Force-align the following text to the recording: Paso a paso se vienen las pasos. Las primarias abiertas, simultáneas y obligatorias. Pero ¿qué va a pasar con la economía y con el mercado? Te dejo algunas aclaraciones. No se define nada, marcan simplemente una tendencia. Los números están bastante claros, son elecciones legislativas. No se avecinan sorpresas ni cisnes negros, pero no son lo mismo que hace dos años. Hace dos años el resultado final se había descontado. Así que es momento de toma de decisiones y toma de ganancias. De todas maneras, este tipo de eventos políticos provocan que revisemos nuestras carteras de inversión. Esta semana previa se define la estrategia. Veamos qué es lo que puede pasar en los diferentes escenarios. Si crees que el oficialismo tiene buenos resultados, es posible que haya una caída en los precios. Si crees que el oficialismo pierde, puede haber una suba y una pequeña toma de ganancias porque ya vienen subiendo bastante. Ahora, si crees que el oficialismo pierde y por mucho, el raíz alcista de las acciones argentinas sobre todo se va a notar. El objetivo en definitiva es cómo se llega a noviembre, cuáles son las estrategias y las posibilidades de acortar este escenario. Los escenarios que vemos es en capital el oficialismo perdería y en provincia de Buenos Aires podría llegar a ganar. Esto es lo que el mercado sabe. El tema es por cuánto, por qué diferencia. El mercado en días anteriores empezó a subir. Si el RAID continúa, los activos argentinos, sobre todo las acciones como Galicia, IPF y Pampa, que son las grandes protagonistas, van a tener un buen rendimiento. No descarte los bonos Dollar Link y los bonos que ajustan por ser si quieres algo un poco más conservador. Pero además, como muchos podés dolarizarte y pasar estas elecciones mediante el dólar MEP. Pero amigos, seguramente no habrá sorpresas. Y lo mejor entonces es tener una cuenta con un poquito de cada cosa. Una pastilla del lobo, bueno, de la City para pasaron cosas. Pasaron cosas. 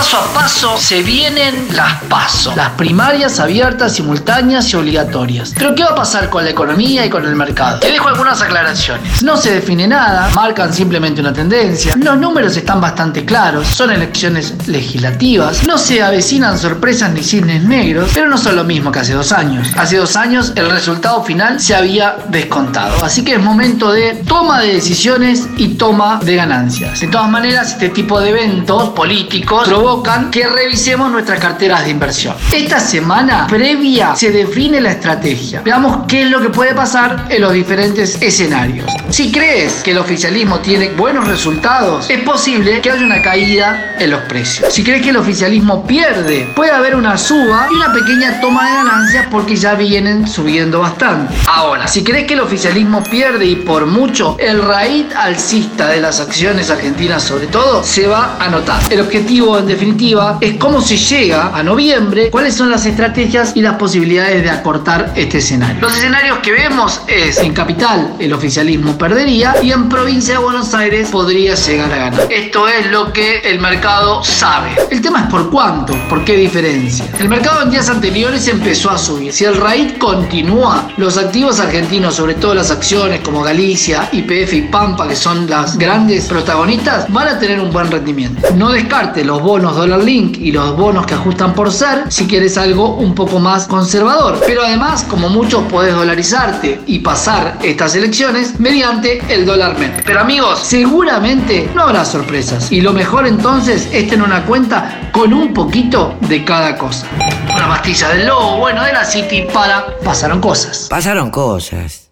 Paso 0.00 0.16
a 0.16 0.32
paso 0.32 0.78
se 0.78 1.02
vienen 1.02 1.68
las 1.74 2.02
pasos. 2.04 2.56
Las 2.56 2.70
primarias 2.70 3.38
abiertas, 3.38 3.92
simultáneas 3.92 4.72
y 4.72 4.76
obligatorias. 4.76 5.52
Pero 5.54 5.74
¿qué 5.74 5.84
va 5.84 5.90
a 5.90 5.94
pasar 5.94 6.30
con 6.30 6.42
la 6.42 6.48
economía 6.48 7.04
y 7.04 7.10
con 7.10 7.26
el 7.26 7.36
mercado? 7.36 7.80
Te 7.80 7.92
dejo 7.92 8.08
algunas 8.08 8.40
aclaraciones. 8.40 9.22
No 9.22 9.36
se 9.36 9.52
define 9.52 9.86
nada, 9.86 10.30
marcan 10.34 10.72
simplemente 10.72 11.20
una 11.20 11.34
tendencia. 11.34 11.96
Los 11.96 12.16
números 12.16 12.56
están 12.56 12.80
bastante 12.80 13.26
claros, 13.26 13.66
son 13.66 13.90
elecciones 13.90 14.66
legislativas. 14.66 15.64
No 15.64 15.76
se 15.76 16.02
avecinan 16.02 16.58
sorpresas 16.58 17.12
ni 17.12 17.22
cisnes 17.22 17.62
negros, 17.62 18.10
pero 18.14 18.26
no 18.26 18.38
son 18.38 18.56
lo 18.56 18.64
mismo 18.64 18.90
que 18.90 19.00
hace 19.00 19.12
dos 19.12 19.32
años. 19.32 19.68
Hace 19.76 19.98
dos 19.98 20.16
años 20.16 20.54
el 20.56 20.70
resultado 20.70 21.22
final 21.24 21.60
se 21.60 21.74
había 21.74 22.16
descontado. 22.28 23.04
Así 23.04 23.22
que 23.22 23.34
es 23.34 23.42
momento 23.42 23.92
de 23.92 24.14
toma 24.26 24.62
de 24.62 24.72
decisiones 24.72 25.46
y 25.58 25.74
toma 25.74 26.20
de 26.24 26.36
ganancias. 26.36 27.00
De 27.00 27.08
todas 27.08 27.28
maneras, 27.28 27.72
este 27.72 27.90
tipo 27.90 28.18
de 28.18 28.30
eventos 28.30 28.88
políticos 28.94 29.68
provocan 29.68 29.89
que 30.30 30.46
revisemos 30.46 31.10
nuestras 31.10 31.40
carteras 31.40 31.84
de 31.84 31.90
inversión. 31.90 32.36
Esta 32.52 32.78
semana 32.78 33.48
previa 33.48 34.14
se 34.14 34.30
define 34.30 34.80
la 34.80 34.92
estrategia. 34.92 35.62
Veamos 35.64 36.06
qué 36.06 36.22
es 36.22 36.30
lo 36.30 36.40
que 36.40 36.48
puede 36.48 36.74
pasar 36.74 37.26
en 37.28 37.40
los 37.40 37.52
diferentes 37.52 38.16
escenarios. 38.22 38.86
Si 39.08 39.32
crees 39.32 39.82
que 39.82 39.90
el 39.90 39.98
oficialismo 39.98 40.60
tiene 40.60 40.90
buenos 40.90 41.26
resultados, 41.26 42.08
es 42.08 42.20
posible 42.20 42.80
que 42.80 42.92
haya 42.92 43.04
una 43.04 43.20
caída 43.20 43.96
en 43.98 44.12
los 44.12 44.20
precios. 44.22 44.72
Si 44.72 44.84
crees 44.84 45.02
que 45.02 45.10
el 45.10 45.16
oficialismo 45.16 45.84
pierde, 45.84 46.48
puede 46.54 46.70
haber 46.70 46.94
una 46.94 47.18
suba 47.18 47.66
y 47.68 47.74
una 47.74 47.92
pequeña 47.92 48.40
toma 48.40 48.68
de 48.68 48.74
ganancias 48.76 49.26
porque 49.28 49.56
ya 49.56 49.74
vienen 49.74 50.28
subiendo 50.28 50.78
bastante. 50.78 51.34
Ahora, 51.48 51.88
si 51.88 52.04
crees 52.04 52.28
que 52.28 52.34
el 52.34 52.40
oficialismo 52.40 53.02
pierde 53.02 53.44
y 53.44 53.56
por 53.56 53.86
mucho, 53.86 54.36
el 54.38 54.62
raíz 54.62 55.06
alcista 55.16 55.88
de 55.88 56.00
las 56.00 56.20
acciones 56.20 56.70
argentinas 56.70 57.24
sobre 57.24 57.48
todo 57.48 57.82
se 57.82 58.06
va 58.06 58.36
a 58.38 58.48
notar. 58.48 58.80
El 58.88 59.00
objetivo 59.00 59.58
en 59.58 59.66
definitiva 59.66 59.79
es 60.40 60.56
cómo 60.56 60.80
se 60.82 60.96
llega 60.96 61.56
a 61.56 61.62
noviembre, 61.62 62.30
cuáles 62.30 62.54
son 62.54 62.70
las 62.70 62.84
estrategias 62.84 63.52
y 63.54 63.62
las 63.62 63.76
posibilidades 63.76 64.42
de 64.42 64.50
acortar 64.50 65.12
este 65.16 65.38
escenario. 65.38 65.80
Los 65.80 65.96
escenarios 65.96 66.38
que 66.40 66.52
vemos 66.52 67.00
es 67.06 67.38
en 67.38 67.54
capital 67.54 68.14
el 68.18 68.32
oficialismo 68.32 68.98
perdería 68.98 69.54
y 69.62 69.72
en 69.72 69.88
provincia 69.88 70.34
de 70.34 70.40
Buenos 70.40 70.74
Aires 70.74 71.08
podría 71.10 71.54
llegar 71.54 71.92
a 71.92 71.96
ganar. 71.96 72.28
Esto 72.30 72.68
es 72.68 72.90
lo 72.90 73.12
que 73.12 73.38
el 73.38 73.58
mercado 73.58 74.22
sabe. 74.22 74.70
El 74.90 75.00
tema 75.00 75.20
es 75.20 75.26
por 75.26 75.50
cuánto, 75.50 75.94
por 76.08 76.24
qué 76.24 76.36
diferencia. 76.36 77.06
El 77.18 77.28
mercado 77.28 77.62
en 77.62 77.70
días 77.70 77.88
anteriores 77.88 78.46
empezó 78.48 78.90
a 78.90 78.98
subir. 78.98 79.32
Si 79.32 79.44
el 79.44 79.56
RAID 79.56 79.96
continúa, 79.96 80.88
los 80.98 81.16
activos 81.16 81.58
argentinos, 81.58 82.16
sobre 82.16 82.34
todo 82.34 82.54
las 82.54 82.70
acciones 82.70 83.20
como 83.20 83.42
Galicia, 83.42 84.08
IPF 84.12 84.52
y 84.52 84.62
Pampa, 84.62 85.08
que 85.08 85.16
son 85.16 85.48
las 85.48 85.78
grandes 85.78 86.26
protagonistas, 86.26 87.10
van 87.10 87.28
a 87.28 87.38
tener 87.38 87.60
un 87.60 87.70
buen 87.70 87.90
rendimiento. 87.90 88.46
No 88.56 88.70
descarte 88.70 89.24
los 89.24 89.40
bonos 89.40 89.69
Dollar 89.76 90.02
Link 90.02 90.38
y 90.38 90.52
los 90.52 90.76
bonos 90.76 91.06
que 91.06 91.14
ajustan 91.14 91.54
por 91.54 91.72
ser 91.72 92.04
si 92.08 92.26
quieres 92.26 92.56
algo 92.58 92.96
un 92.96 93.14
poco 93.14 93.38
más 93.38 93.66
conservador. 93.66 94.38
Pero 94.46 94.62
además, 94.62 95.04
como 95.04 95.28
muchos 95.28 95.64
podés 95.64 95.94
dolarizarte 95.94 96.80
y 96.86 97.00
pasar 97.00 97.58
estas 97.62 97.94
elecciones 97.94 98.58
mediante 98.58 99.22
el 99.32 99.46
dólar 99.46 99.78
MEP. 99.78 100.02
Pero 100.04 100.20
amigos, 100.20 100.60
seguramente 100.60 101.70
no 101.74 101.82
habrá 101.82 102.04
sorpresas. 102.04 102.70
Y 102.72 102.80
lo 102.80 102.92
mejor 102.92 103.26
entonces 103.26 103.88
es 103.92 104.08
tener 104.08 104.24
una 104.24 104.44
cuenta 104.44 105.10
con 105.12 105.32
un 105.32 105.52
poquito 105.52 106.16
de 106.28 106.44
cada 106.44 106.76
cosa. 106.76 107.06
Una 107.54 107.68
pastilla 107.68 108.08
del 108.10 108.26
lobo, 108.26 108.58
bueno, 108.58 108.84
de 108.84 108.92
la 108.92 109.04
City 109.04 109.46
para 109.52 109.96
pasaron 110.04 110.40
cosas. 110.40 110.86
Pasaron 110.88 111.30
cosas. 111.30 112.09